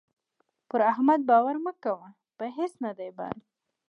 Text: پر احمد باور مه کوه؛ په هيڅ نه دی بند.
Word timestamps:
پر 0.69 0.79
احمد 0.91 1.21
باور 1.29 1.55
مه 1.65 1.73
کوه؛ 1.83 2.07
په 2.37 2.45
هيڅ 2.57 2.73
نه 2.85 2.91
دی 2.97 3.09
بند. 3.17 3.41